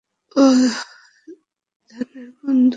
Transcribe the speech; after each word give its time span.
ও 0.35 0.43
ধানার 1.91 2.27
বন্ধু। 2.37 2.69